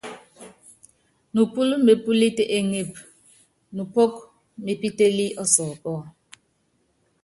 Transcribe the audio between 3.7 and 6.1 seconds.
nupɔ́k mepítélí ɔsɔɔpɔ.